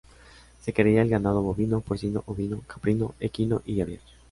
Se 0.63 0.73
cría 0.73 1.03
el 1.03 1.09
ganado 1.09 1.43
bovino, 1.43 1.81
porcino, 1.81 2.23
ovino, 2.25 2.61
caprino, 2.67 3.13
equino 3.19 3.61
y 3.67 3.81
aviar. 3.81 3.99